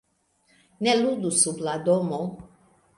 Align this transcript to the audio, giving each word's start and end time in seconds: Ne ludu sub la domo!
Ne 0.87 0.95
ludu 1.03 1.33
sub 1.43 1.63
la 1.69 1.79
domo! 1.87 2.25